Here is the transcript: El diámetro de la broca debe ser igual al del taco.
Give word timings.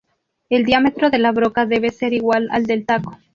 El 0.49 0.65
diámetro 0.65 1.11
de 1.11 1.19
la 1.19 1.31
broca 1.31 1.67
debe 1.67 1.91
ser 1.91 2.11
igual 2.13 2.47
al 2.51 2.65
del 2.65 2.87
taco. 2.87 3.19